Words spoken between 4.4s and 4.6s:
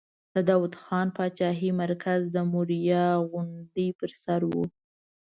و.